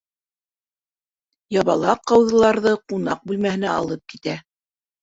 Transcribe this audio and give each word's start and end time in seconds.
Ябалаҡ 1.57 2.03
ҡауҙыларҙы 2.13 2.75
ҡунаҡ 2.87 3.25
бүлмәһенә 3.31 3.75
алып 3.79 4.07
китә. 4.17 4.41